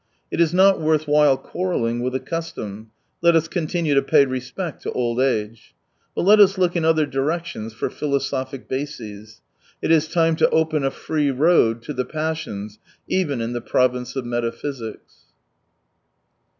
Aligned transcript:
It 0.31 0.41
is 0.41 0.51
not 0.51 0.81
worth 0.81 1.07
while 1.07 1.37
quarrelling 1.37 2.01
with 2.01 2.15
a 2.15 2.19
custom— 2.19 2.89
let 3.21 3.35
us 3.35 3.47
continue 3.47 3.93
to 3.93 4.01
pay 4.01 4.25
respect 4.25 4.81
to 4.81 4.91
old 4.93 5.19
age. 5.19 5.75
But 6.15 6.23
let 6.23 6.39
us 6.39 6.57
look 6.57 6.75
in 6.75 6.83
other 6.83 7.05
directions 7.05 7.73
for 7.75 7.87
philosophic 7.91 8.67
bases. 8.67 9.41
It 9.79 9.91
is, 9.91 10.07
time 10.07 10.35
to 10.37 10.49
open 10.49 10.83
a 10.83 10.89
free 10.89 11.29
road 11.29 11.83
to 11.83 11.93
the 11.93 12.03
passions 12.05 12.79
even 13.07 13.41
in 13.41 13.53
the 13.53 13.61
province 13.61 14.15
of 14.15 14.25
metaphysics. 14.25 15.17